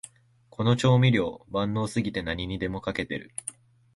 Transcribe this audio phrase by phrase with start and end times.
[0.49, 3.35] この調味料、万能すぎて何にでもかけてる